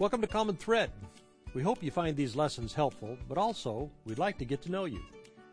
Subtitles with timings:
[0.00, 0.90] Welcome to Common Thread.
[1.52, 4.86] We hope you find these lessons helpful, but also we'd like to get to know
[4.86, 5.02] you.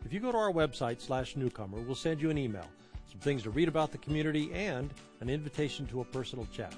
[0.06, 2.64] If you go to our website slash newcomer, we'll send you an email,
[3.10, 4.90] some things to read about the community, and
[5.20, 6.74] an invitation to a personal chat.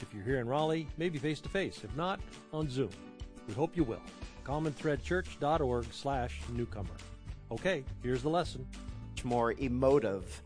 [0.00, 1.80] If you're here in Raleigh, maybe face to face.
[1.82, 2.20] If not,
[2.52, 2.90] on Zoom.
[3.48, 4.02] We hope you will.
[4.44, 6.94] commonthreadchurch.org slash newcomer.
[7.50, 8.64] Okay, here's the lesson.
[9.24, 10.40] More emotive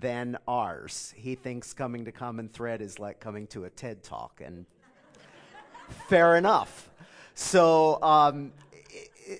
[0.00, 1.14] than ours.
[1.16, 4.66] He thinks coming to Common Thread is like coming to a TED Talk, and
[6.08, 6.90] fair enough.
[7.34, 8.52] So, um,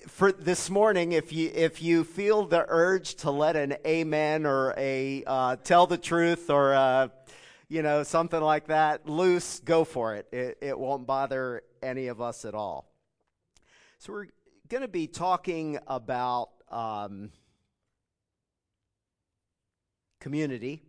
[0.07, 4.73] for this morning, if you if you feel the urge to let an amen or
[4.77, 7.07] a uh, tell the truth or uh,
[7.69, 10.27] you know something like that loose, go for it.
[10.31, 12.91] It, it won't bother any of us at all.
[13.99, 14.27] So we're
[14.67, 17.31] going to be talking about um,
[20.19, 20.83] community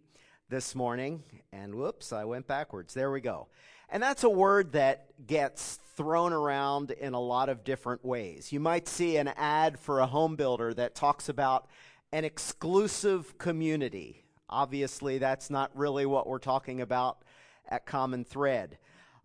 [0.48, 2.94] this morning, and whoops, I went backwards.
[2.94, 3.48] There we go.
[3.90, 8.52] And that's a word that gets thrown around in a lot of different ways.
[8.52, 11.66] You might see an ad for a home builder that talks about
[12.12, 14.24] an exclusive community.
[14.48, 17.22] Obviously, that's not really what we're talking about
[17.68, 18.78] at Common Thread.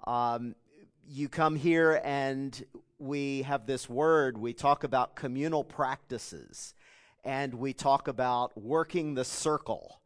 [0.06, 0.56] Um,
[1.08, 2.66] you come here and
[3.00, 6.74] we have this word, we talk about communal practices,
[7.26, 10.00] and we talk about working the circle.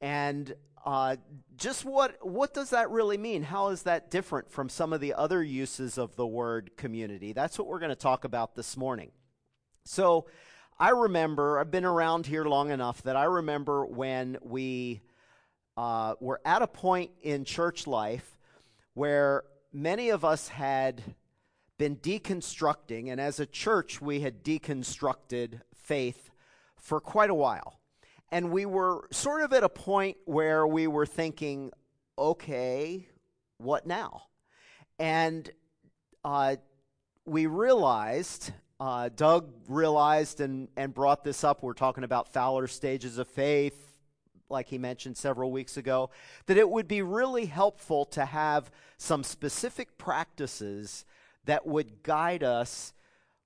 [0.00, 0.54] And
[0.84, 1.16] uh,
[1.56, 3.42] just what what does that really mean?
[3.42, 7.32] How is that different from some of the other uses of the word community?
[7.32, 9.10] That's what we're going to talk about this morning.
[9.84, 10.26] So,
[10.78, 15.00] I remember I've been around here long enough that I remember when we
[15.76, 18.38] uh, were at a point in church life
[18.94, 21.02] where many of us had
[21.78, 26.30] been deconstructing, and as a church, we had deconstructed faith
[26.76, 27.77] for quite a while.
[28.30, 31.72] And we were sort of at a point where we were thinking,
[32.18, 33.06] okay,
[33.56, 34.24] what now?
[34.98, 35.50] And
[36.24, 36.56] uh,
[37.24, 41.62] we realized, uh, Doug realized and, and brought this up.
[41.62, 43.94] We're talking about Fowler's stages of faith,
[44.50, 46.10] like he mentioned several weeks ago,
[46.46, 51.04] that it would be really helpful to have some specific practices
[51.44, 52.92] that would guide us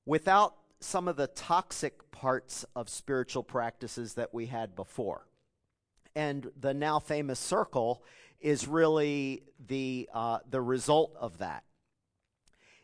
[0.06, 5.26] without some of the toxic parts of spiritual practices that we had before.
[6.15, 8.04] And the now famous circle
[8.41, 11.65] is really the, uh, the result of that.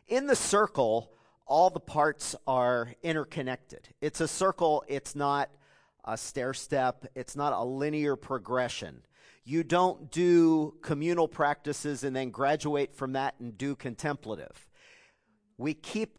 [0.07, 1.11] In the circle,
[1.45, 3.89] all the parts are interconnected.
[4.01, 5.49] It's a circle, it's not
[6.05, 9.03] a stair step, it's not a linear progression.
[9.43, 14.67] You don't do communal practices and then graduate from that and do contemplative.
[15.57, 16.17] We keep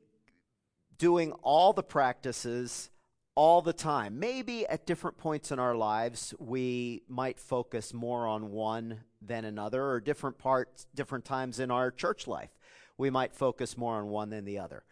[1.00, 2.91] doing all the practices
[3.34, 4.21] all the time.
[4.21, 9.83] Maybe at different points in our lives, we might focus more on one than another,
[9.83, 12.50] or different parts, different times in our church life,
[12.99, 14.84] we might focus more on one than the other.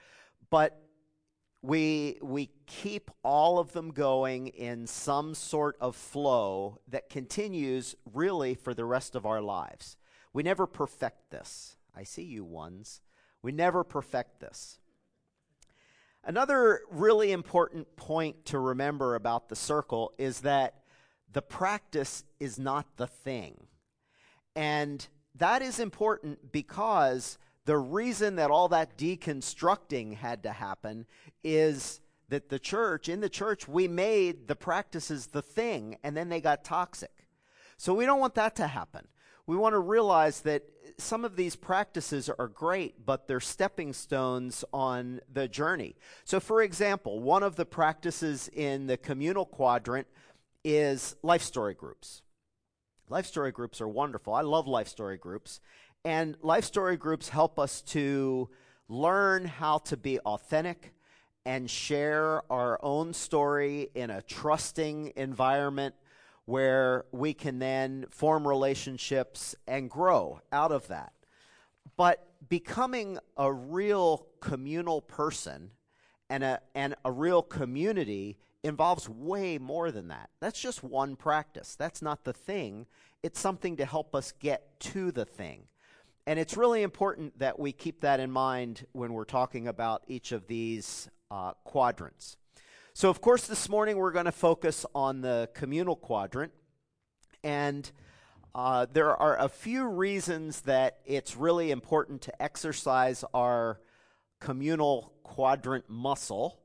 [0.50, 0.80] But
[1.60, 8.54] we we keep all of them going in some sort of flow that continues really
[8.54, 9.96] for the rest of our lives.
[10.32, 11.76] We never perfect this.
[11.94, 13.02] I see you ones.
[13.42, 14.78] We never perfect this.
[16.28, 20.74] Another really important point to remember about the circle is that
[21.32, 23.66] the practice is not the thing.
[24.54, 31.06] And that is important because the reason that all that deconstructing had to happen
[31.42, 36.28] is that the church, in the church, we made the practices the thing and then
[36.28, 37.26] they got toxic.
[37.78, 39.08] So we don't want that to happen.
[39.48, 40.64] We want to realize that
[40.98, 45.96] some of these practices are great, but they're stepping stones on the journey.
[46.24, 50.06] So, for example, one of the practices in the communal quadrant
[50.64, 52.20] is life story groups.
[53.08, 54.34] Life story groups are wonderful.
[54.34, 55.60] I love life story groups.
[56.04, 58.50] And life story groups help us to
[58.86, 60.92] learn how to be authentic
[61.46, 65.94] and share our own story in a trusting environment
[66.48, 71.12] where we can then form relationships and grow out of that.
[71.98, 75.72] But becoming a real communal person
[76.30, 80.30] and a, and a real community involves way more than that.
[80.40, 81.76] That's just one practice.
[81.76, 82.86] That's not the thing.
[83.22, 85.64] It's something to help us get to the thing.
[86.26, 90.32] And it's really important that we keep that in mind when we're talking about each
[90.32, 92.38] of these uh, quadrants.
[92.98, 96.50] So, of course, this morning we're going to focus on the communal quadrant.
[97.44, 97.88] And
[98.56, 103.78] uh, there are a few reasons that it's really important to exercise our
[104.40, 106.58] communal quadrant muscle.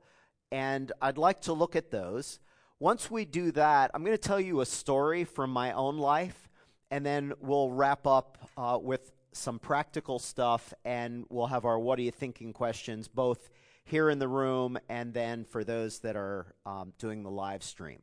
[0.51, 2.39] And I'd like to look at those.
[2.79, 6.49] Once we do that, I'm going to tell you a story from my own life,
[6.89, 11.99] and then we'll wrap up uh, with some practical stuff, and we'll have our What
[11.99, 13.51] Are You Thinking questions both
[13.85, 18.01] here in the room and then for those that are um, doing the live stream.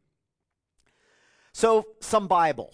[1.53, 2.73] So, some Bible.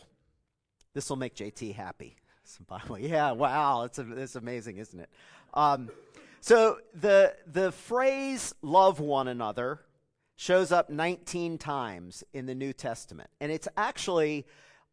[0.92, 2.16] This will make JT happy.
[2.44, 2.98] Some Bible.
[3.06, 3.82] Yeah, wow.
[3.84, 5.10] It's, it's amazing, isn't it?
[5.54, 5.90] Um,
[6.40, 9.80] so, the, the phrase love one another
[10.36, 13.30] shows up 19 times in the New Testament.
[13.40, 14.46] And it's actually,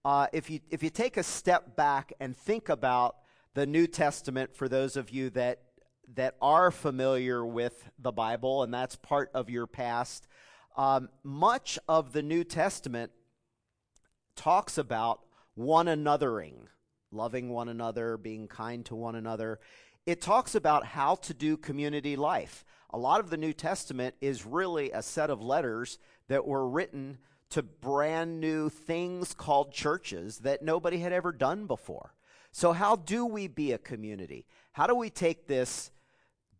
[0.05, 3.17] uh, if, you, if you take a step back and think about
[3.53, 5.59] the New Testament for those of you that,
[6.15, 10.27] that are familiar with the Bible, and that's part of your past,
[10.75, 13.11] um, much of the New Testament
[14.35, 15.21] talks about
[15.55, 16.67] one anothering,
[17.11, 19.59] loving one another, being kind to one another.
[20.05, 24.45] It talks about how to do community life a lot of the New Testament is
[24.45, 27.17] really a set of letters that were written
[27.49, 32.13] to brand new things called churches that nobody had ever done before.
[32.51, 34.45] So, how do we be a community?
[34.73, 35.91] How do we take this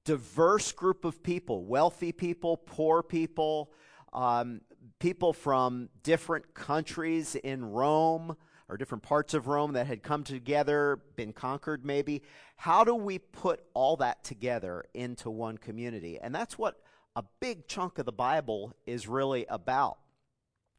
[0.05, 3.71] diverse group of people, wealthy people, poor people,
[4.11, 4.61] um,
[4.99, 8.35] people from different countries in Rome?
[8.69, 12.23] or different parts of Rome that had come together, been conquered maybe.
[12.55, 16.17] How do we put all that together into one community?
[16.19, 16.79] And that's what
[17.15, 19.97] a big chunk of the Bible is really about.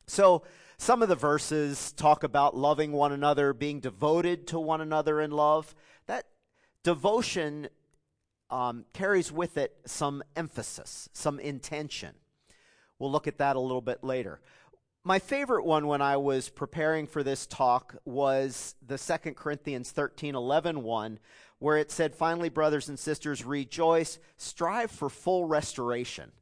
[0.06, 0.42] So,
[0.76, 5.30] some of the verses talk about loving one another, being devoted to one another in
[5.30, 5.74] love.
[6.06, 6.26] That
[6.82, 7.68] devotion
[8.54, 12.14] um, carries with it some emphasis, some intention.
[12.98, 14.40] We'll look at that a little bit later
[15.04, 20.34] my favorite one when I was preparing for this talk was the 2 Corinthians 13
[20.34, 21.18] 11 one,
[21.58, 26.32] where it said, Finally, brothers and sisters, rejoice, strive for full restoration.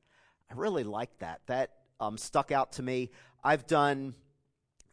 [0.48, 1.40] I really like that.
[1.46, 3.10] That um, stuck out to me.
[3.42, 4.14] I've done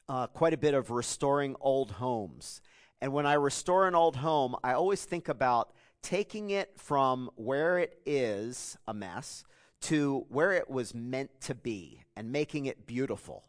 [0.08, 2.62] uh, quite a bit of restoring old homes.
[3.02, 7.78] And when I restore an old home, I always think about taking it from where
[7.78, 9.44] it is a mess
[9.82, 13.46] to where it was meant to be and making it beautiful.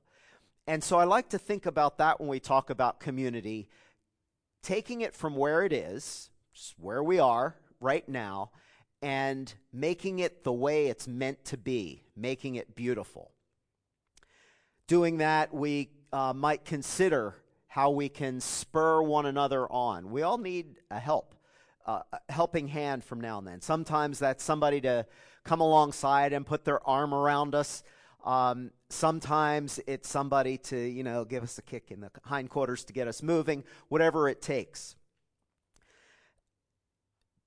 [0.66, 3.68] And so I like to think about that when we talk about community,
[4.62, 6.30] taking it from where it is,
[6.76, 8.50] where we are right now,
[9.02, 13.32] and making it the way it's meant to be, making it beautiful.
[14.86, 17.36] Doing that, we uh, might consider
[17.66, 20.10] how we can spur one another on.
[20.10, 21.34] We all need a help,
[21.86, 23.60] uh, helping hand from now and then.
[23.60, 25.06] Sometimes that's somebody to
[25.44, 27.82] come alongside and put their arm around us.
[28.24, 32.92] Um, sometimes it's somebody to, you know, give us a kick in the hindquarters to
[32.92, 34.96] get us moving, whatever it takes.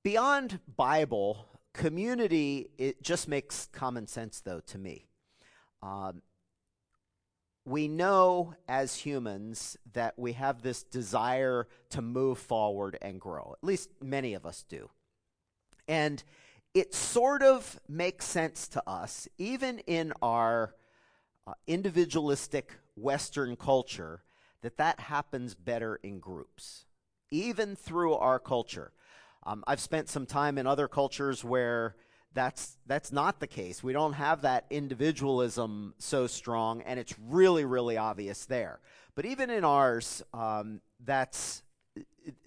[0.02, 5.06] Beyond Bible, community, it just makes common sense, though, to me.
[5.82, 6.22] Um,
[7.66, 13.56] we know as humans that we have this desire to move forward and grow.
[13.58, 14.90] At least many of us do.
[15.88, 16.24] And
[16.74, 20.76] it sort of makes sense to us, even in our
[21.46, 24.24] uh, individualistic Western culture,
[24.62, 26.86] that that happens better in groups,
[27.32, 28.92] even through our culture.
[29.46, 31.96] Um, I've spent some time in other cultures where
[32.34, 33.84] that's that's not the case.
[33.84, 38.80] We don't have that individualism so strong, and it's really, really obvious there.
[39.16, 41.64] But even in ours, um, that's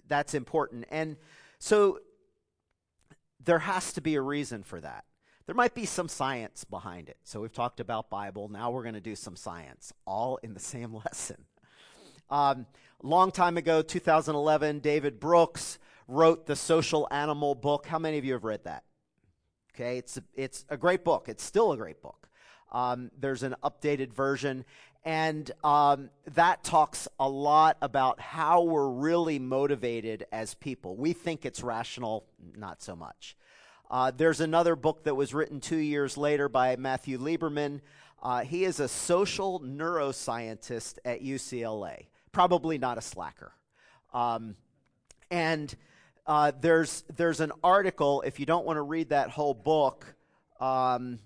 [0.07, 0.85] that's important.
[0.89, 1.17] And
[1.59, 1.99] so
[3.43, 5.05] there has to be a reason for that.
[5.45, 7.17] There might be some science behind it.
[7.23, 8.49] So we've talked about Bible.
[8.49, 11.45] Now we're going to do some science, all in the same lesson.
[12.29, 12.65] Um,
[13.01, 17.85] long time ago, 2011, David Brooks wrote the Social Animal book.
[17.85, 18.83] How many of you have read that?
[19.79, 21.29] Okay, it's a, it's a great book.
[21.29, 22.27] It's still a great book.
[22.71, 24.65] Um, there's an updated version,
[25.05, 30.95] and um, that talks a lot about how we're really motivated as people.
[30.95, 33.37] We think it's rational, not so much.
[33.91, 37.81] Uh, there's another book that was written two years later by Matthew Lieberman.
[38.23, 43.51] Uh, he is a social neuroscientist at UCLA, probably not a slacker.
[44.11, 44.55] Um,
[45.29, 45.75] and
[46.27, 48.21] uh, there's there's an article.
[48.21, 50.15] If you don't want to read that whole book,
[50.59, 51.19] um,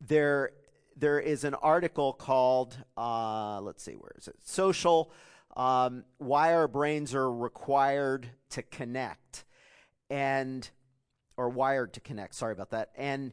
[0.00, 0.50] there
[0.96, 4.36] there is an article called, uh, let's see, where is it?
[4.42, 5.12] Social,
[5.56, 9.44] um, Why Our Brains Are Required to Connect.
[10.08, 10.68] And,
[11.36, 12.90] or wired to connect, sorry about that.
[12.96, 13.32] And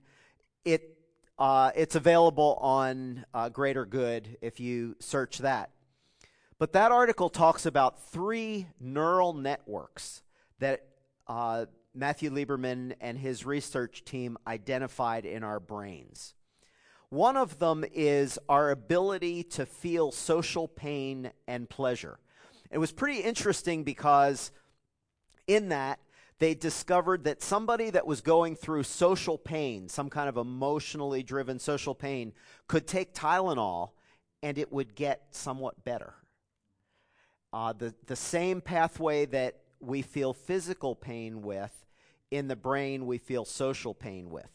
[0.65, 0.97] it,
[1.37, 5.69] uh, it's available on uh, Greater Good if you search that.
[6.57, 10.22] But that article talks about three neural networks
[10.63, 10.85] that
[11.27, 16.33] uh, Matthew Lieberman and his research team identified in our brains.
[17.09, 22.17] One of them is our ability to feel social pain and pleasure.
[22.71, 24.51] It was pretty interesting because
[25.45, 25.99] in that
[26.39, 31.59] they discovered that somebody that was going through social pain, some kind of emotionally driven
[31.59, 32.31] social pain,
[32.67, 33.91] could take Tylenol
[34.41, 36.15] and it would get somewhat better.
[37.51, 41.85] Uh, the, the same pathway that we feel physical pain with,
[42.31, 44.49] in the brain we feel social pain with.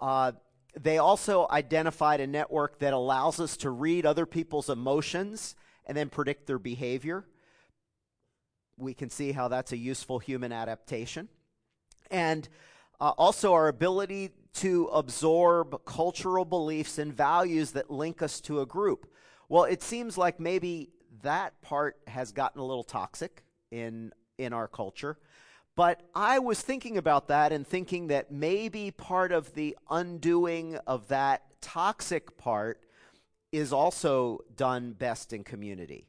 [0.00, 0.32] Uh,
[0.78, 5.54] they also identified a network that allows us to read other people's emotions
[5.86, 7.24] and then predict their behavior.
[8.76, 11.28] We can see how that's a useful human adaptation.
[12.10, 12.48] And
[13.00, 18.66] uh, also our ability to absorb cultural beliefs and values that link us to a
[18.66, 19.06] group.
[19.48, 20.90] Well, it seems like maybe
[21.22, 25.18] that part has gotten a little toxic in in our culture.
[25.76, 31.08] But I was thinking about that and thinking that maybe part of the undoing of
[31.08, 32.80] that toxic part
[33.50, 36.06] is also done best in community.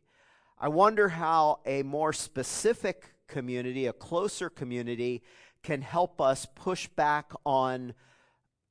[0.60, 5.24] I wonder how a more specific community, a closer community,
[5.64, 7.94] can help us push back on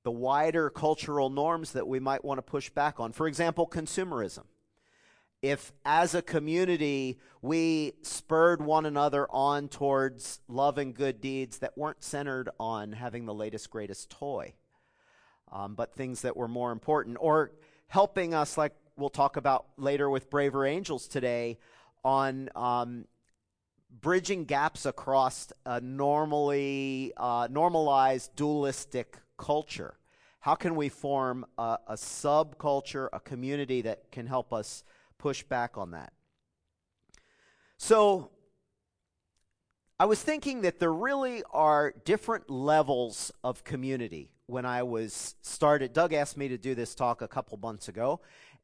[0.04, 3.12] the wider cultural norms that we might want to push back on.
[3.12, 4.44] For example, consumerism
[5.44, 11.76] if as a community we spurred one another on towards love and good deeds that
[11.76, 14.54] weren't centered on having the latest, greatest toy,
[15.52, 17.52] um, but things that were more important, or
[17.88, 21.58] helping us, like we'll talk about later with Braver Angels today,
[22.02, 23.04] on um,
[24.00, 29.98] bridging gaps across a normally uh, normalized dualistic culture.
[30.40, 34.84] How can we form a, a subculture, a community that can help us
[35.24, 36.12] push back on that.
[37.78, 38.30] So
[39.98, 45.94] I was thinking that there really are different levels of community when I was started.
[45.94, 48.20] Doug asked me to do this talk a couple months ago.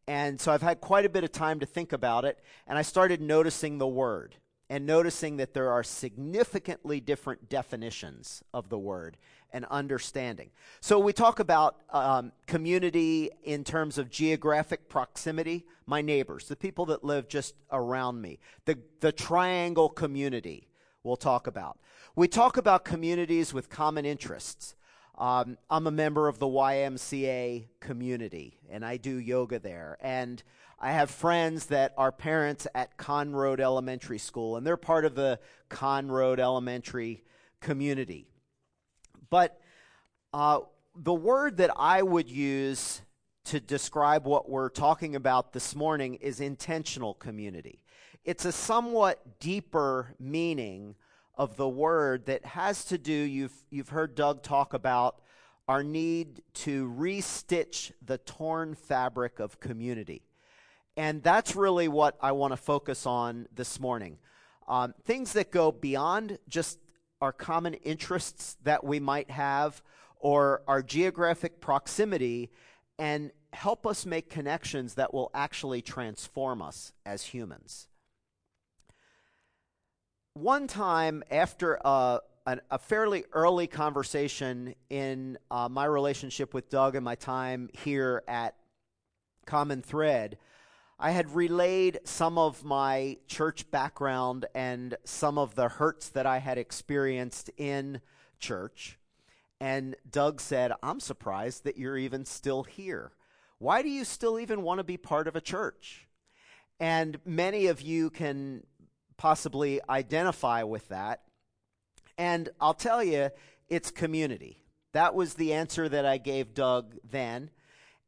[0.06, 2.38] And so I've had quite a bit of time to think about it.
[2.66, 4.36] And I started noticing the word
[4.68, 9.16] and noticing that there are significantly different definitions of the word
[9.52, 10.50] and understanding.
[10.80, 16.86] So we talk about um, community in terms of geographic proximity, my neighbors, the people
[16.86, 20.68] that live just around me, the, the triangle community
[21.02, 21.78] we'll talk about.
[22.14, 24.74] We talk about communities with common interests.
[25.16, 29.96] Um, I'm a member of the YMCA community, and I do yoga there.
[30.00, 30.42] And
[30.78, 35.38] I have friends that are parents at Conroad Elementary School, and they're part of the
[35.68, 37.22] Conroad Elementary
[37.60, 38.28] community.
[39.30, 39.60] But
[40.34, 40.60] uh,
[40.96, 43.02] the word that I would use
[43.44, 47.82] to describe what we're talking about this morning is intentional community.
[48.24, 50.96] It's a somewhat deeper meaning
[51.36, 55.22] of the word that has to do, you've, you've heard Doug talk about
[55.68, 60.22] our need to restitch the torn fabric of community.
[60.96, 64.18] And that's really what I want to focus on this morning.
[64.68, 66.78] Um, things that go beyond just
[67.20, 69.82] our common interests that we might have
[70.18, 72.50] or our geographic proximity
[72.98, 77.88] and help us make connections that will actually transform us as humans.
[80.34, 86.94] One time, after a, a, a fairly early conversation in uh, my relationship with Doug
[86.94, 88.54] and my time here at
[89.46, 90.38] Common Thread,
[91.02, 96.38] I had relayed some of my church background and some of the hurts that I
[96.38, 98.02] had experienced in
[98.38, 98.98] church.
[99.62, 103.12] And Doug said, I'm surprised that you're even still here.
[103.56, 106.06] Why do you still even want to be part of a church?
[106.78, 108.66] And many of you can
[109.16, 111.22] possibly identify with that.
[112.18, 113.30] And I'll tell you,
[113.70, 114.66] it's community.
[114.92, 117.48] That was the answer that I gave Doug then.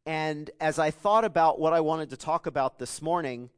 [0.05, 3.51] And as I thought about what I wanted to talk about this morning,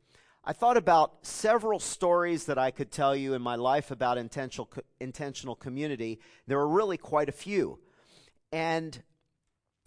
[0.44, 4.70] I thought about several stories that I could tell you in my life about intentional,
[5.00, 6.20] intentional community.
[6.46, 7.78] There were really quite a few.
[8.52, 9.02] And,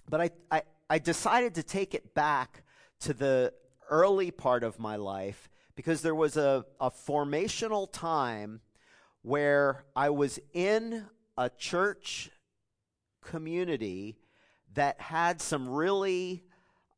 [0.10, 2.64] but I, I, I decided to take it back
[3.02, 3.54] to the
[3.92, 8.62] early part of my life because there was a, a formational time
[9.22, 11.06] where I was in
[11.38, 12.32] a church
[13.24, 14.18] community
[14.74, 16.44] that had some really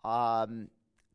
[0.04, 0.70] um,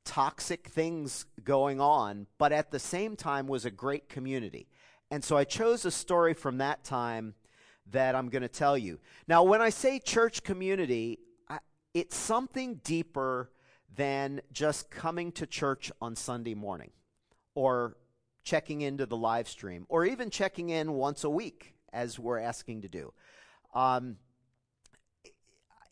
[0.05, 4.69] toxic things going on, but at the same time was a great community.
[5.11, 7.35] And so I chose a story from that time
[7.91, 8.99] that I'm going to tell you.
[9.29, 11.59] Now, when I say church community, I,
[11.93, 13.51] it's something deeper
[13.95, 16.91] than just coming to church on Sunday morning
[17.55, 17.97] or
[18.43, 22.83] checking into the live stream or even checking in once a week, as we're asking
[22.83, 23.13] to do.
[23.75, 24.17] Um,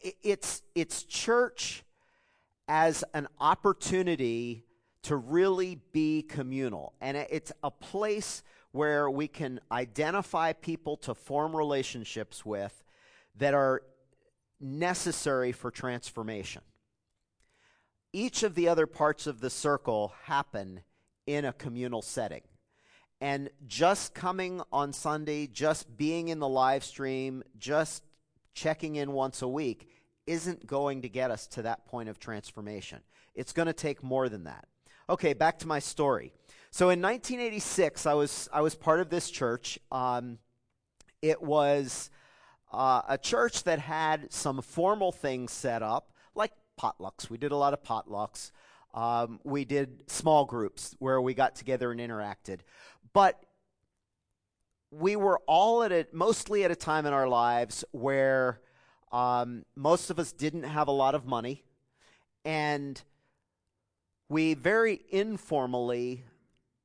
[0.01, 1.85] it, it's, it's church
[2.69, 4.65] as an opportunity
[5.03, 6.95] to really be communal.
[7.01, 12.85] And it's a place where we can identify people to form relationships with
[13.37, 13.83] that are
[14.61, 16.63] necessary for transformation.
[18.13, 20.83] Each of the other parts of the circle happen
[21.27, 22.43] in a communal setting.
[23.21, 28.03] And just coming on Sunday, just being in the live stream, just
[28.55, 29.89] checking in once a week
[30.27, 33.01] isn't going to get us to that point of transformation.
[33.35, 34.67] It's going to take more than that.
[35.09, 36.33] Okay, back to my story.
[36.71, 39.79] So in 1986, I was I was part of this church.
[39.91, 40.39] Um,
[41.21, 42.11] it was
[42.73, 47.29] uh, a church that had some formal things set up, like potlucks.
[47.29, 48.53] We did a lot of potlucks.
[48.95, 52.61] Um, we did small groups where we got together and interacted,
[53.13, 53.43] but
[54.91, 58.61] we were all at it mostly at a time in our lives where
[59.13, 61.63] um, most of us didn't have a lot of money,
[62.45, 63.01] and
[64.29, 66.25] we very informally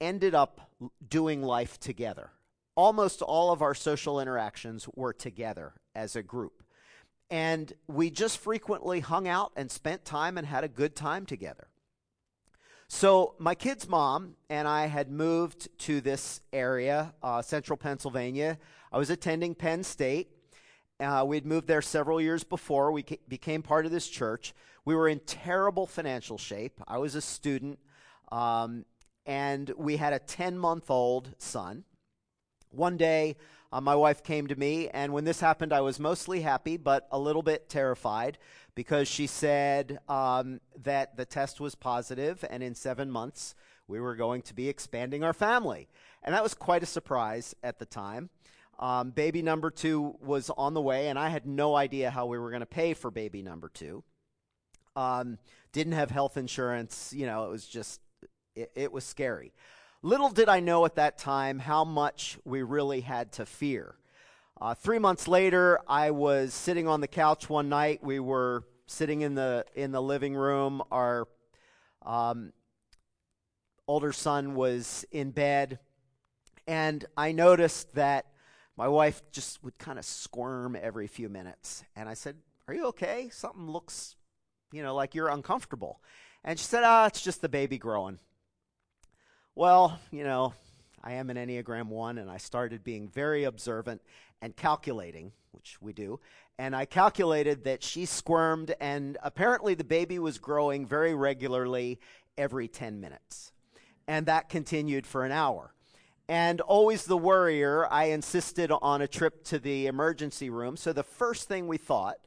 [0.01, 0.69] ended up
[1.07, 2.31] doing life together.
[2.75, 6.63] Almost all of our social interactions were together as a group.
[7.29, 11.67] And we just frequently hung out and spent time and had a good time together.
[12.89, 18.57] So, my kid's mom and I had moved to this area, uh, central Pennsylvania.
[18.93, 20.36] I was attending Penn State.
[20.99, 22.91] Uh, we'd moved there several years before.
[22.91, 24.53] We ca- became part of this church.
[24.83, 26.81] We were in terrible financial shape.
[26.87, 27.77] I was a student,
[28.31, 28.85] um,
[29.25, 31.83] and we had a 10 month old son.
[32.71, 33.37] One day,
[33.71, 37.07] uh, my wife came to me, and when this happened, I was mostly happy, but
[37.11, 38.39] a little bit terrified
[38.73, 43.55] because she said um, that the test was positive, and in seven months,
[43.87, 45.89] we were going to be expanding our family.
[46.23, 48.29] And that was quite a surprise at the time.
[48.79, 52.37] Um, baby number two was on the way, and I had no idea how we
[52.37, 54.03] were going to pay for baby number two.
[54.95, 55.39] Um,
[55.71, 57.11] didn't have health insurance.
[57.15, 58.01] You know, it was just,
[58.55, 59.51] it, it was scary.
[60.03, 63.95] Little did I know at that time how much we really had to fear.
[64.61, 68.03] Uh, three months later, I was sitting on the couch one night.
[68.03, 70.81] We were sitting in the in the living room.
[70.91, 71.27] Our
[72.03, 72.53] um,
[73.87, 75.79] older son was in bed,
[76.67, 78.27] and I noticed that
[78.77, 81.83] my wife just would kind of squirm every few minutes.
[81.95, 82.37] And I said,
[82.67, 83.29] "Are you okay?
[83.29, 84.15] Something looks,
[84.71, 86.01] you know, like you're uncomfortable."
[86.43, 88.19] And she said, "Ah, it's just the baby growing."
[89.55, 90.53] Well, you know,
[91.03, 94.01] I am an Enneagram 1, and I started being very observant
[94.41, 96.19] and calculating, which we do.
[96.59, 101.99] And I calculated that she squirmed, and apparently the baby was growing very regularly
[102.37, 103.51] every 10 minutes.
[104.07, 105.73] And that continued for an hour.
[106.29, 110.75] And always the worrier, I insisted on a trip to the emergency room.
[110.75, 112.17] So the first thing we thought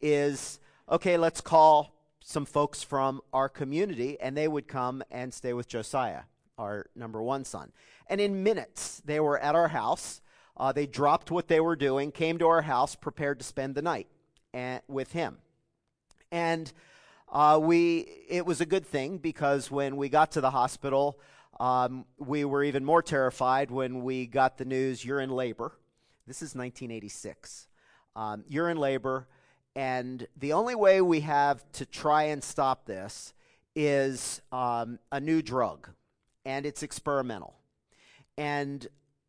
[0.00, 1.94] is okay, let's call
[2.24, 6.22] some folks from our community, and they would come and stay with Josiah,
[6.58, 7.70] our number one son.
[8.08, 10.20] And in minutes, they were at our house
[10.60, 13.80] uh, they dropped what they were doing, came to our house, prepared to spend the
[13.80, 14.08] night
[14.52, 15.38] and, with him.
[16.30, 16.70] And
[17.32, 21.18] uh, we, it was a good thing because when we got to the hospital,
[21.58, 25.72] um, we were even more terrified when we got the news you're in labor.
[26.26, 27.68] This is 1986.
[28.16, 29.26] Um, you're in labor,
[29.74, 33.34] and the only way we have to try and stop this
[33.74, 35.88] is um, a new drug,
[36.44, 37.54] and it's experimental.
[38.36, 38.86] And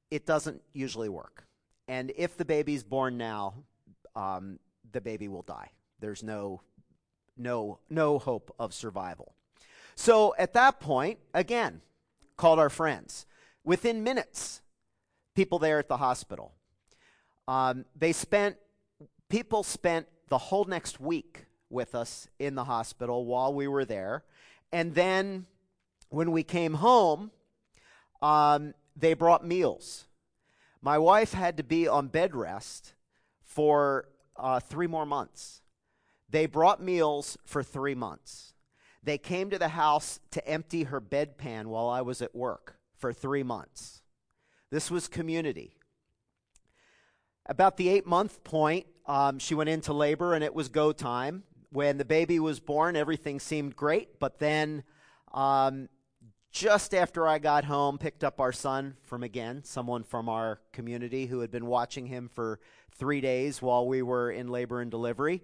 [0.09, 1.45] it doesn't usually work.
[1.87, 3.55] And if the baby's born now,
[4.15, 4.59] um,
[4.91, 5.69] the baby will die.
[5.99, 6.61] There's no,
[7.37, 9.35] no, no hope of survival.
[9.95, 11.81] So at that point, again,
[12.41, 13.27] called our friends.
[13.63, 14.61] Within minutes,
[15.35, 16.55] people there at the hospital.
[17.47, 18.57] Um, they spent,
[19.29, 24.23] people spent the whole next week with us in the hospital while we were there.
[24.71, 25.45] And then
[26.09, 27.29] when we came home,
[28.23, 30.05] um, they brought meals.
[30.81, 32.95] My wife had to be on bed rest
[33.43, 35.61] for uh, three more months.
[36.27, 38.50] They brought meals for three months.
[39.03, 43.11] They came to the house to empty her bedpan while I was at work for
[43.11, 44.01] three months.
[44.69, 45.77] This was community.
[47.47, 51.43] About the eight month point, um, she went into labor and it was go time.
[51.71, 54.83] When the baby was born, everything seemed great, but then
[55.33, 55.89] um,
[56.51, 61.25] just after I got home, picked up our son from again, someone from our community
[61.25, 62.59] who had been watching him for
[62.95, 65.41] three days while we were in labor and delivery.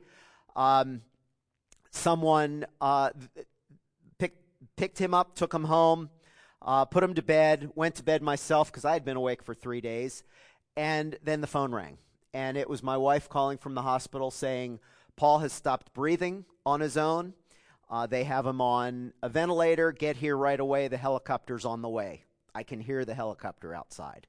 [0.55, 1.01] Um,
[1.97, 3.09] someone uh,
[4.17, 4.41] picked,
[4.75, 6.09] picked him up, took him home,
[6.61, 9.53] uh, put him to bed, went to bed myself because I had been awake for
[9.53, 10.23] three days.
[10.75, 11.97] And then the phone rang.
[12.33, 14.79] And it was my wife calling from the hospital saying,
[15.15, 17.33] Paul has stopped breathing on his own.
[17.89, 19.91] Uh, they have him on a ventilator.
[19.91, 20.87] Get here right away.
[20.87, 22.25] The helicopter's on the way.
[22.53, 24.27] I can hear the helicopter outside.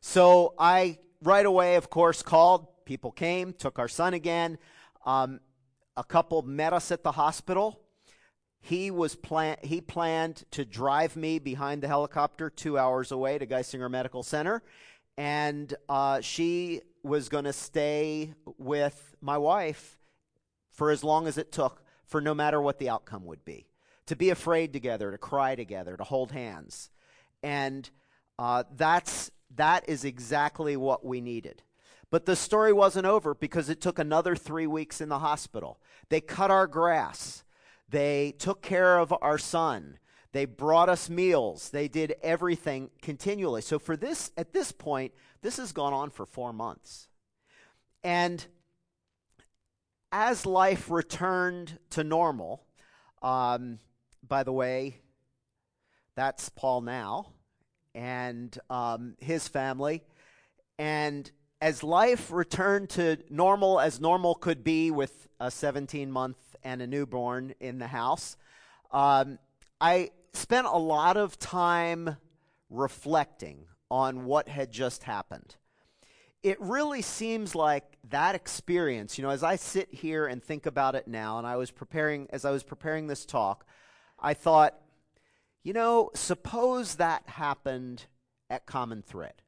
[0.00, 2.66] So I right away, of course, called.
[2.84, 4.58] People came, took our son again.
[5.06, 5.40] Um,
[5.96, 7.80] a couple met us at the hospital.
[8.60, 13.46] He was plan- he planned to drive me behind the helicopter two hours away to
[13.46, 14.62] Geisinger Medical Center,
[15.16, 19.98] and uh, she was going to stay with my wife
[20.70, 23.66] for as long as it took, for no matter what the outcome would be.
[24.06, 26.90] To be afraid together, to cry together, to hold hands,
[27.42, 27.88] and
[28.38, 31.62] uh, that's that is exactly what we needed.
[32.14, 35.80] But the story wasn't over because it took another three weeks in the hospital.
[36.10, 37.42] They cut our grass.
[37.88, 39.98] They took care of our son.
[40.30, 41.70] They brought us meals.
[41.70, 43.62] They did everything continually.
[43.62, 47.08] So for this, at this point, this has gone on for four months.
[48.04, 48.46] And
[50.12, 52.64] as life returned to normal,
[53.22, 53.80] um,
[54.22, 55.00] by the way,
[56.14, 57.32] that's Paul now
[57.92, 60.04] and um, his family.
[60.78, 61.28] And
[61.64, 66.86] as life returned to normal as normal could be with a 17 month and a
[66.86, 68.36] newborn in the house,
[68.90, 69.38] um,
[69.80, 72.18] I spent a lot of time
[72.68, 75.56] reflecting on what had just happened.
[76.42, 80.94] It really seems like that experience, you know, as I sit here and think about
[80.94, 83.64] it now, and I was preparing, as I was preparing this talk,
[84.18, 84.78] I thought,
[85.62, 88.04] you know, suppose that happened
[88.50, 89.43] at Common Thread.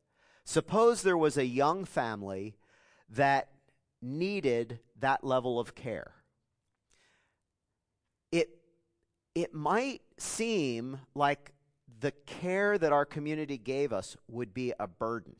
[0.48, 2.54] Suppose there was a young family
[3.10, 3.48] that
[4.00, 6.12] needed that level of care.
[8.30, 8.50] It,
[9.34, 11.52] it might seem like
[11.98, 15.34] the care that our community gave us would be a burden.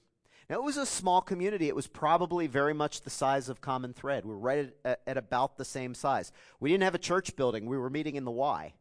[0.51, 1.69] Now, it was a small community.
[1.69, 4.25] It was probably very much the size of Common Thread.
[4.25, 6.33] We were right at, at about the same size.
[6.59, 8.75] We didn't have a church building, we were meeting in the Y.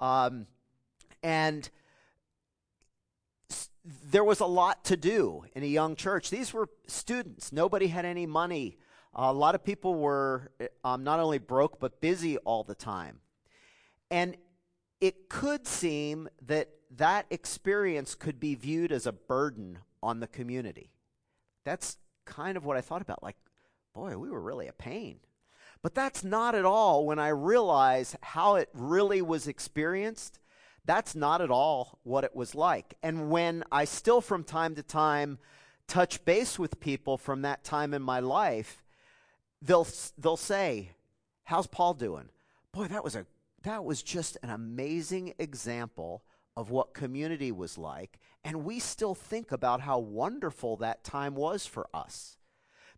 [0.00, 0.46] Um,
[1.22, 1.70] and
[3.84, 6.30] there was a lot to do in a young church.
[6.30, 7.52] These were students.
[7.52, 8.78] Nobody had any money.
[9.14, 10.50] A lot of people were
[10.84, 13.20] um, not only broke, but busy all the time.
[14.10, 14.36] And
[15.00, 20.92] it could seem that that experience could be viewed as a burden on the community.
[21.64, 23.22] That's kind of what I thought about.
[23.22, 23.36] Like,
[23.94, 25.18] boy, we were really a pain.
[25.82, 30.38] But that's not at all when I realize how it really was experienced
[30.84, 32.94] that's not at all what it was like.
[33.02, 35.38] And when I still, from time to time,
[35.86, 38.82] touch base with people from that time in my life,
[39.60, 39.86] they'll,
[40.18, 40.90] they'll say,
[41.44, 42.28] How's Paul doing?
[42.72, 43.26] Boy, that was, a,
[43.62, 46.22] that was just an amazing example
[46.56, 48.18] of what community was like.
[48.44, 52.38] And we still think about how wonderful that time was for us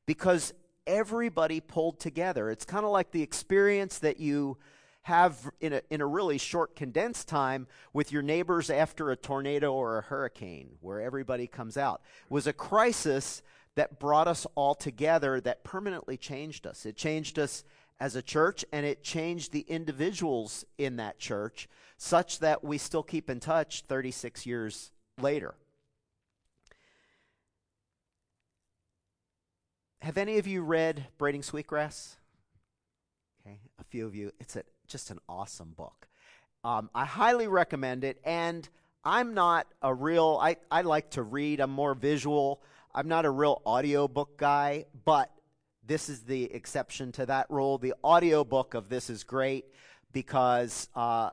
[0.07, 0.53] because
[0.87, 2.51] everybody pulled together.
[2.51, 4.59] It's kind of like the experience that you
[5.05, 9.73] have in a, in a really short, condensed time with your neighbors after a tornado
[9.73, 13.43] or a hurricane, where everybody comes out, was a crisis
[13.75, 16.87] that brought us all together that permanently changed us.
[16.87, 17.65] It changed us
[18.01, 23.03] as a church, and it changed the individuals in that church such that we still
[23.03, 24.91] keep in touch 36 years
[25.21, 25.55] later.
[30.01, 32.17] Have any of you read Braiding Sweetgrass?
[33.47, 34.33] Okay, a few of you.
[34.41, 34.63] It's a
[34.95, 36.07] just an awesome book.
[36.63, 38.21] Um, I highly recommend it.
[38.23, 38.69] And
[39.05, 42.63] I'm not a real, I, I like to read, I'm more visual.
[42.95, 45.33] I'm not a real audiobook guy, but
[45.85, 47.77] this is the exception to that rule.
[47.77, 49.65] The audiobook of this is great
[50.13, 51.31] because uh,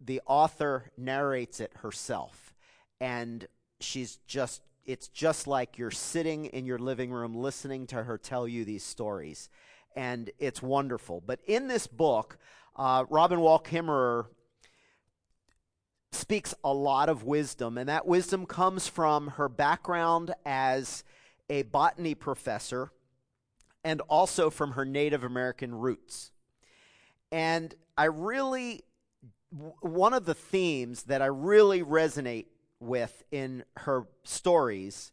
[0.00, 2.54] the author narrates it herself.
[3.00, 3.48] And
[3.80, 8.46] she's just, it's just like you're sitting in your living room listening to her tell
[8.46, 9.48] you these stories.
[9.96, 11.22] And it's wonderful.
[11.26, 12.38] But in this book,
[12.76, 14.26] uh, Robin Wall Kimmerer
[16.12, 21.02] speaks a lot of wisdom, and that wisdom comes from her background as
[21.48, 22.90] a botany professor
[23.84, 26.32] and also from her Native American roots.
[27.30, 28.82] And I really,
[29.80, 32.46] one of the themes that I really resonate
[32.80, 35.12] with in her stories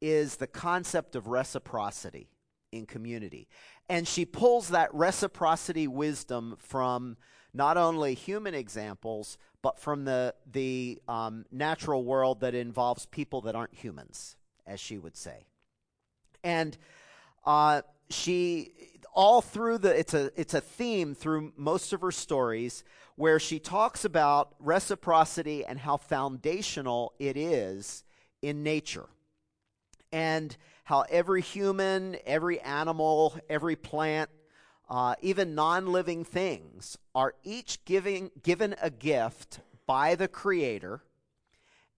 [0.00, 2.28] is the concept of reciprocity
[2.72, 3.48] in community.
[3.88, 7.16] And she pulls that reciprocity wisdom from
[7.52, 13.54] not only human examples, but from the, the um, natural world that involves people that
[13.54, 15.46] aren't humans, as she would say.
[16.44, 16.78] And
[17.44, 18.72] uh, she,
[19.12, 22.84] all through the, it's a, it's a theme through most of her stories
[23.16, 28.04] where she talks about reciprocity and how foundational it is
[28.40, 29.06] in nature.
[30.12, 30.56] And
[30.90, 34.28] how every human, every animal, every plant,
[34.88, 41.00] uh, even non living things are each giving, given a gift by the Creator,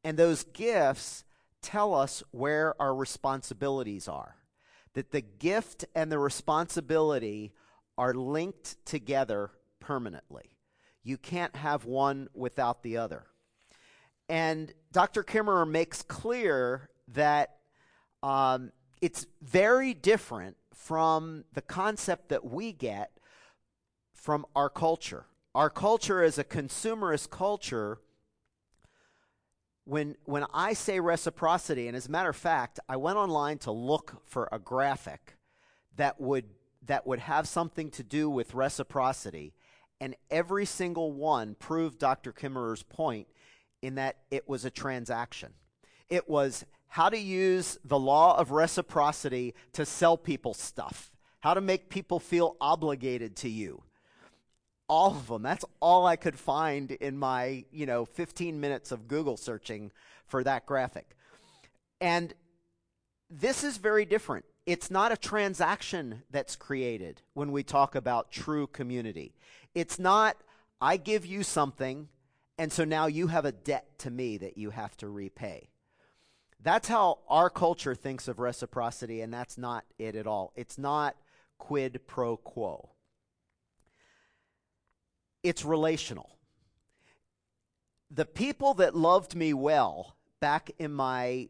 [0.05, 1.25] and those gifts
[1.63, 4.37] tell us where our responsibilities are.
[4.93, 7.55] That the gift and the responsibility
[7.97, 10.59] are linked together permanently.
[11.03, 13.25] You can't have one without the other.
[14.29, 15.25] And Dr.
[15.25, 17.57] Kimmerer makes clear that
[18.23, 18.71] um,
[19.03, 23.11] it's very different from the concept that we get
[24.15, 25.27] from our culture.
[25.55, 27.99] Our culture is a consumerist culture.
[29.85, 33.73] When, when I say reciprocity, and as a matter of fact, I went online to
[33.73, 35.35] look for a graphic
[35.97, 36.45] that would,
[36.87, 39.53] that would have something to do with reciprocity,
[40.01, 42.33] and every single one proved Dr.
[42.33, 43.27] Kimmerer's point
[43.83, 45.55] in that it was a transaction.
[46.09, 51.61] It was how to use the law of reciprocity to sell people stuff, how to
[51.63, 53.83] make people feel obligated to you.
[54.91, 55.41] All of them.
[55.41, 59.91] That's all I could find in my, you know, 15 minutes of Google searching
[60.27, 61.17] for that graphic.
[61.99, 62.35] And
[63.31, 64.45] this is very different.
[64.67, 69.33] It's not a transaction that's created when we talk about true community.
[69.75, 70.37] It's not,
[70.79, 72.09] I give you something,
[72.59, 75.71] and so now you have a debt to me that you have to repay.
[76.63, 80.53] That's how our culture thinks of reciprocity, and that's not it at all.
[80.55, 81.17] It's not
[81.59, 82.91] quid pro quo,
[85.43, 86.39] it's relational.
[88.15, 91.49] The people that loved me well back in my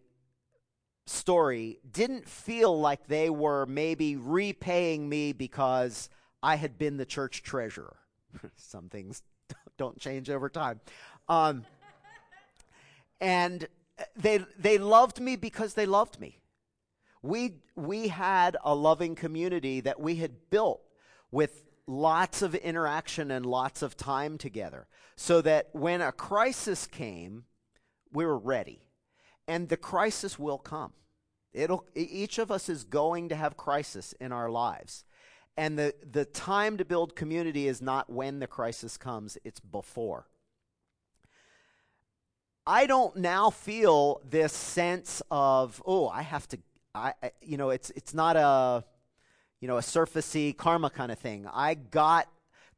[1.06, 6.08] story didn't feel like they were maybe repaying me because
[6.40, 7.96] I had been the church treasurer.
[8.56, 9.22] Some things
[9.76, 10.80] don't change over time.
[11.28, 11.64] Um,
[13.20, 13.66] and
[14.16, 16.40] they, they loved me because they loved me.
[17.22, 20.82] We, we had a loving community that we had built
[21.30, 27.44] with lots of interaction and lots of time together so that when a crisis came,
[28.12, 28.82] we were ready.
[29.48, 30.92] And the crisis will come.
[31.52, 35.04] It'll, each of us is going to have crisis in our lives.
[35.56, 40.28] And the, the time to build community is not when the crisis comes, it's before.
[42.66, 46.58] I don't now feel this sense of, oh, I have to,
[46.94, 48.84] I, I, you know, it's it's not a,
[49.60, 51.48] you know, a surfacey karma kind of thing.
[51.52, 52.28] I got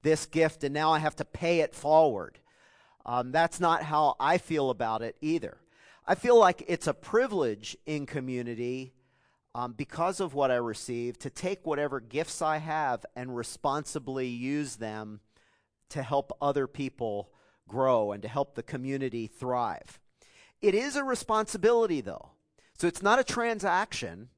[0.03, 2.39] this gift and now I have to pay it forward.
[3.05, 5.59] Um, that's not how I feel about it either.
[6.07, 8.95] I feel like it's a privilege in community
[9.55, 14.77] um, because of what I receive to take whatever gifts I have and responsibly use
[14.77, 15.21] them
[15.91, 17.31] to help other people
[17.69, 20.01] grow and to help the community thrive.
[20.61, 22.31] It is a responsibility, though.
[22.79, 24.29] So it's not a transaction,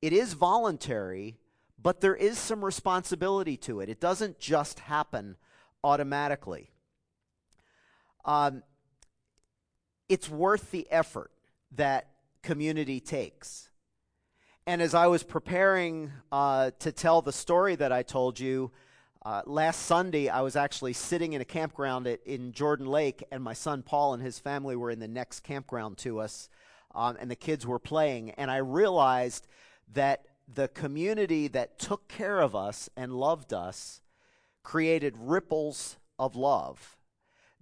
[0.00, 1.38] it is voluntary,
[1.82, 3.88] but there is some responsibility to it.
[3.88, 5.36] It doesn't just happen
[5.82, 6.70] automatically.
[8.24, 8.62] Um,
[10.08, 11.30] it's worth the effort
[11.72, 12.08] that
[12.42, 13.70] community takes.
[14.66, 18.72] And as I was preparing uh, to tell the story that I told you,
[19.26, 23.42] uh, last Sunday, I was actually sitting in a campground at, in Jordan Lake, and
[23.42, 26.48] my son Paul and his family were in the next campground to us,
[26.94, 28.30] um, and the kids were playing.
[28.30, 29.48] And I realized
[29.94, 34.00] that the community that took care of us and loved us
[34.62, 36.96] created ripples of love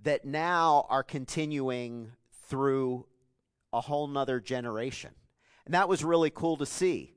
[0.02, 2.12] that now are continuing
[2.46, 3.06] through
[3.72, 5.12] a whole nother generation.
[5.64, 7.14] And that was really cool to see.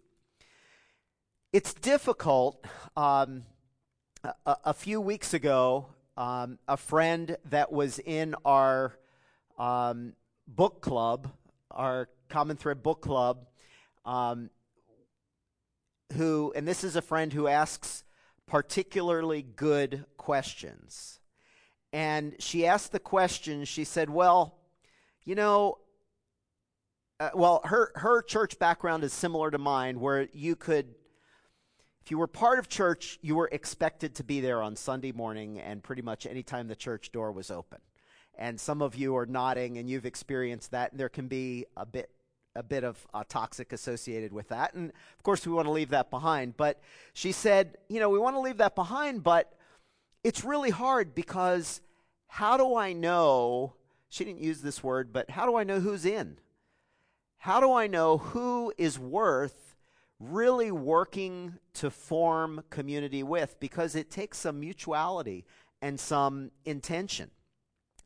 [1.51, 2.65] It's difficult.
[2.95, 3.43] Um,
[4.45, 8.97] a, a few weeks ago, um, a friend that was in our
[9.57, 10.13] um,
[10.47, 11.29] book club,
[11.71, 13.45] our Common Thread book club,
[14.05, 14.49] um,
[16.13, 18.03] who, and this is a friend who asks
[18.47, 21.19] particularly good questions.
[21.93, 24.57] And she asked the question, she said, Well,
[25.23, 25.79] you know,
[27.19, 30.93] uh, well, her, her church background is similar to mine, where you could
[32.07, 35.59] if you were part of church, you were expected to be there on Sunday morning
[35.59, 37.79] and pretty much any time the church door was open.
[38.37, 41.85] And some of you are nodding and you've experienced that, and there can be a
[41.85, 42.09] bit
[42.55, 44.73] a bit of uh, toxic associated with that.
[44.73, 46.55] And of course, we want to leave that behind.
[46.55, 46.79] But
[47.11, 49.51] she said, you know, we want to leave that behind, but
[50.23, 51.81] it's really hard because
[52.27, 53.73] how do I know?
[54.07, 56.37] She didn't use this word, but how do I know who's in?
[57.39, 59.66] How do I know who is worth
[60.19, 65.45] really working to form community with because it takes some mutuality
[65.81, 67.29] and some intention.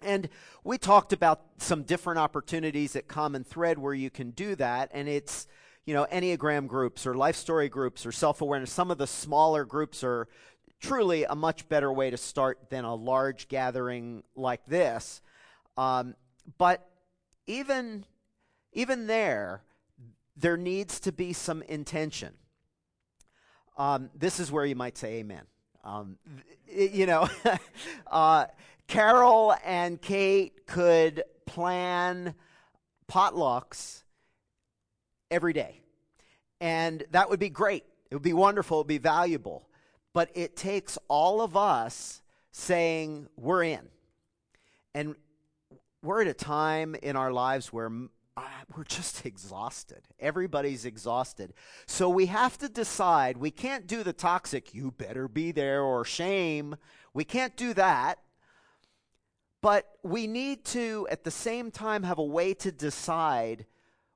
[0.02, 0.30] And
[0.63, 5.08] we talked about some different opportunities at Common Thread where you can do that, and
[5.08, 5.47] it's
[5.86, 8.71] you know Enneagram groups or life story groups or self awareness.
[8.71, 10.28] Some of the smaller groups are
[10.80, 15.21] truly a much better way to start than a large gathering like this.
[15.78, 16.15] Um,
[16.58, 16.89] but
[17.45, 18.06] even
[18.74, 19.62] even there,
[20.41, 22.34] there needs to be some intention.
[23.77, 25.43] Um, this is where you might say amen.
[25.84, 26.17] Um,
[26.67, 27.30] you know,
[28.08, 28.45] uh,
[28.88, 32.36] Carol and Kate could plan
[33.10, 34.04] potlucks
[35.30, 35.82] every day.
[36.60, 37.86] And that would be great.
[38.10, 38.77] It would be wonderful.
[38.77, 39.67] It would be valuable.
[40.13, 43.88] But it takes all of us saying, we're in.
[44.93, 45.15] And
[46.04, 47.89] we're at a time in our lives where
[48.41, 50.08] uh, we're just exhausted.
[50.19, 51.54] Everybody's exhausted.
[51.86, 53.38] So we have to decide.
[53.38, 56.75] We can't do the toxic, you better be there, or shame.
[57.13, 58.19] We can't do that.
[59.62, 63.65] But we need to, at the same time, have a way to decide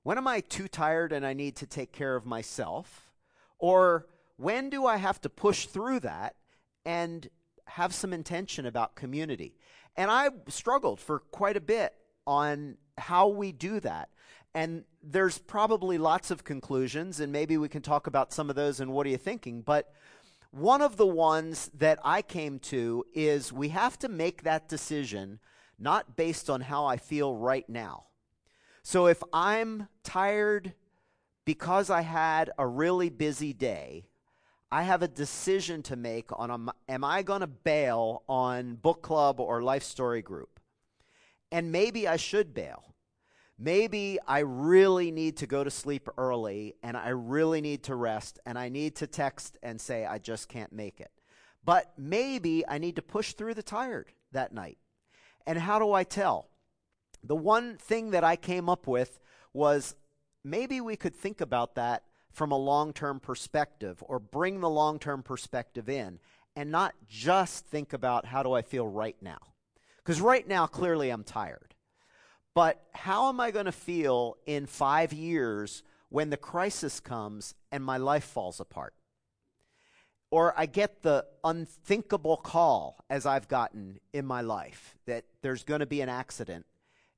[0.01, 3.11] when am I too tired and I need to take care of myself?
[3.57, 4.07] Or
[4.38, 6.35] when do I have to push through that
[6.85, 7.27] and
[7.65, 9.55] have some intention about community?
[9.95, 11.93] And I struggled for quite a bit
[12.27, 14.09] on how we do that.
[14.55, 18.79] And there's probably lots of conclusions, and maybe we can talk about some of those
[18.79, 19.61] and what are you thinking.
[19.61, 19.93] But
[20.51, 25.39] one of the ones that I came to is we have to make that decision
[25.77, 28.05] not based on how I feel right now.
[28.81, 30.73] So if I'm tired
[31.43, 34.05] because I had a really busy day,
[34.71, 39.41] I have a decision to make on am, I going to bail on book club
[39.41, 40.61] or life story group?
[41.51, 42.94] And maybe I should bail.
[43.57, 48.39] Maybe I really need to go to sleep early and I really need to rest
[48.45, 51.11] and I need to text and say, I just can't make it.
[51.63, 54.77] But maybe I need to push through the tired that night.
[55.47, 56.49] And how do I tell?
[57.23, 59.19] The one thing that I came up with
[59.53, 59.95] was
[60.43, 64.99] maybe we could think about that from a long term perspective or bring the long
[64.99, 66.19] term perspective in
[66.55, 69.39] and not just think about how do I feel right now.
[69.97, 71.74] Because right now, clearly, I'm tired.
[72.55, 77.83] But how am I going to feel in five years when the crisis comes and
[77.83, 78.93] my life falls apart?
[80.31, 85.81] Or I get the unthinkable call, as I've gotten in my life, that there's going
[85.81, 86.65] to be an accident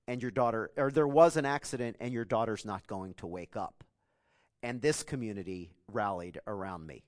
[0.08, 3.56] and your daughter, or there was an accident and your daughter's not going to wake
[3.56, 3.84] up.
[4.64, 7.04] And this community rallied around me.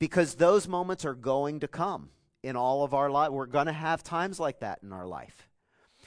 [0.00, 2.10] Because those moments are going to come
[2.42, 3.30] in all of our life.
[3.30, 5.48] We're going to have times like that in our life.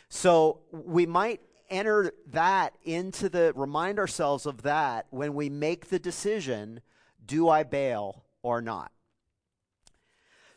[0.09, 5.99] So we might enter that into the, remind ourselves of that when we make the
[5.99, 6.81] decision
[7.25, 8.91] do I bail or not?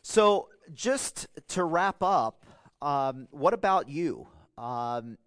[0.01, 2.45] So just to wrap up,
[2.81, 4.27] um, what about you?
[4.57, 5.17] Um,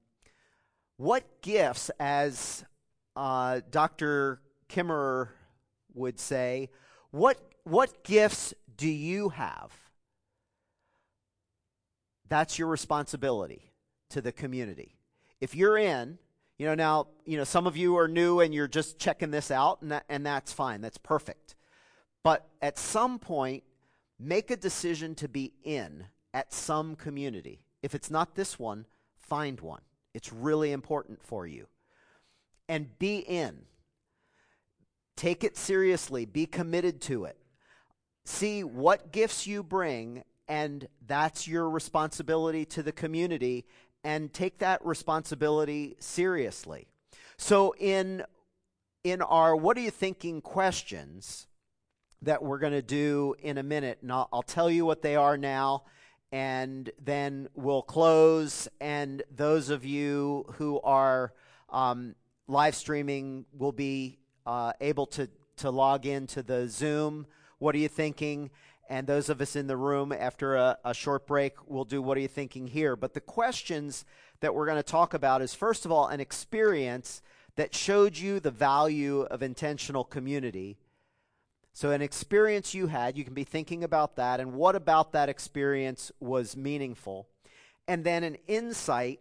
[0.97, 2.65] what gifts, as
[3.15, 4.41] uh, Dr.
[4.69, 5.29] Kimmerer
[5.95, 6.71] would say,
[7.13, 9.73] what, what gifts do you have?
[12.29, 13.67] That's your responsibility
[14.11, 14.97] to the community.
[15.41, 16.19] If you're in,
[16.59, 19.51] you know, now, you know, some of you are new and you're just checking this
[19.51, 20.81] out, and, that, and that's fine.
[20.81, 21.55] That's perfect.
[22.23, 23.63] But at some point,
[24.19, 27.63] make a decision to be in at some community.
[27.83, 28.87] If it's not this one,
[29.19, 29.83] find one.
[30.15, 31.67] It's really important for you.
[32.69, 33.59] And be in.
[35.17, 37.39] Take it seriously, be committed to it.
[38.25, 43.67] See what gifts you bring, and that's your responsibility to the community,
[44.07, 46.87] and take that responsibility seriously.
[47.39, 48.23] So, in,
[49.03, 51.49] in our what are you thinking questions
[52.23, 55.17] that we're going to do in a minute, and I'll, I'll tell you what they
[55.17, 55.87] are now,
[56.31, 58.69] and then we'll close.
[58.81, 61.33] And those of you who are
[61.69, 62.15] um,
[62.47, 67.27] live streaming will be uh, able to, to log into the Zoom.
[67.59, 68.51] What are you thinking?
[68.89, 72.17] And those of us in the room, after a, a short break, we'll do what
[72.17, 72.95] are you thinking here.
[72.95, 74.05] But the questions
[74.41, 77.23] that we're going to talk about is first of all, an experience
[77.57, 80.77] that showed you the value of intentional community.
[81.73, 85.29] So, an experience you had, you can be thinking about that, and what about that
[85.29, 87.29] experience was meaningful.
[87.89, 89.21] And then an insight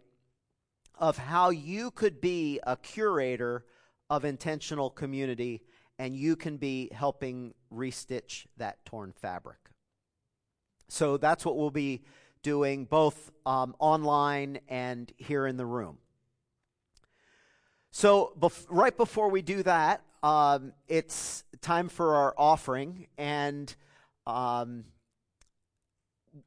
[0.98, 3.64] of how you could be a curator
[4.08, 5.62] of intentional community
[5.98, 9.58] and you can be helping restitch that torn fabric.
[10.88, 12.02] So that's what we'll be
[12.42, 15.98] doing both um, online and here in the room.
[17.90, 23.74] So, bef- right before we do that, um, it's time for our offering, and
[24.26, 24.84] um,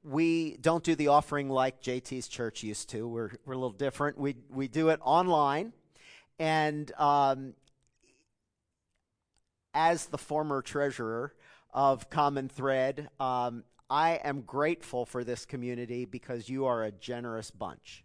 [0.03, 3.07] we don't do the offering like JT's church used to.
[3.07, 4.17] We're, we're a little different.
[4.17, 5.73] We, we do it online,
[6.37, 7.55] and um,
[9.73, 11.33] as the former treasurer
[11.73, 17.51] of Common Thread, um, I am grateful for this community because you are a generous
[17.51, 18.03] bunch.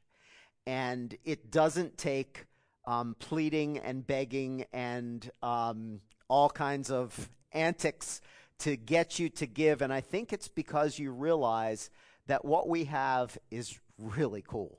[0.66, 2.46] And it doesn't take
[2.86, 8.20] um, pleading and begging and um, all kinds of antics
[8.60, 9.82] to get you to give.
[9.82, 11.90] And I think it's because you realize
[12.26, 14.78] that what we have is really cool.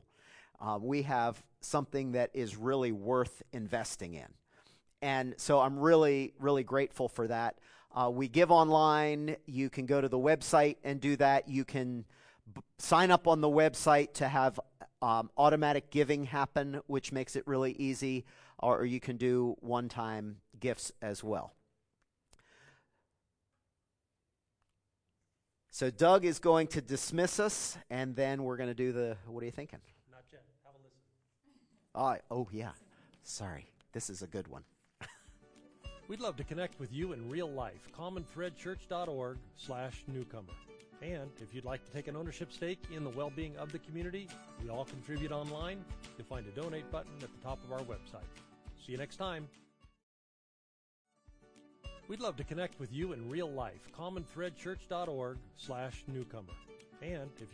[0.60, 4.28] Uh, we have something that is really worth investing in.
[5.02, 7.58] And so I'm really, really grateful for that.
[7.96, 9.38] Uh, we give online.
[9.46, 11.48] You can go to the website and do that.
[11.48, 12.06] You can
[12.54, 14.60] b- sign up on the website to have
[15.02, 18.26] um, automatic giving happen, which makes it really easy,
[18.60, 21.54] or, or you can do one time gifts as well.
[25.70, 29.18] So Doug is going to dismiss us, and then we're going to do the.
[29.28, 29.80] What are you thinking?
[30.10, 30.42] Not yet.
[30.66, 32.22] Have a listen.
[32.32, 32.72] Oh, oh yeah.
[33.24, 34.64] Sorry, this is a good one.
[36.08, 37.90] We'd love to connect with you in real life.
[37.98, 40.54] CommonThreadChurch.org slash newcomer.
[41.02, 44.28] And if you'd like to take an ownership stake in the well-being of the community,
[44.64, 45.84] we all contribute online.
[46.18, 48.30] You'll find a donate button at the top of our website.
[48.86, 49.48] See you next time.
[52.08, 53.90] We'd love to connect with you in real life.
[53.98, 56.54] CommonThreadChurch.org slash newcomer.
[57.02, 57.50] And if